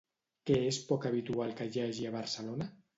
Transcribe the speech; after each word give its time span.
Què 0.49 0.57
és 0.69 0.79
poc 0.89 1.07
habitual 1.11 1.55
que 1.61 1.71
hi 1.77 1.85
hagi 1.87 2.13
a 2.13 2.19
Barcelona? 2.21 2.75